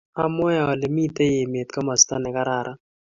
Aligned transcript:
Amwoe 0.23 0.55
ale 0.71 0.85
mitei 0.95 1.35
emet 1.43 1.69
komasta 1.73 2.13
nekararn 2.19 2.75